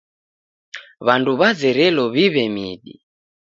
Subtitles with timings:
[1.05, 2.95] W'andu w'azerelo w'iw'e midi.